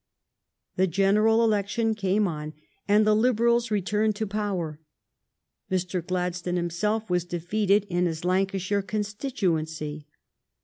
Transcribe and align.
The 0.77 0.87
general 0.87 1.43
election 1.43 1.93
came 1.93 2.27
on, 2.27 2.53
and 2.87 3.05
the 3.05 3.15
Liberals 3.15 3.69
returned 3.69 4.15
to 4.15 4.25
power. 4.25 4.79
Mr. 5.71 6.03
Gladstone 6.03 6.55
himself 6.55 7.07
was 7.07 7.23
defeated 7.23 7.83
in 7.87 8.07
his 8.07 8.25
Lancashire 8.25 8.81
constituency. 8.81 10.07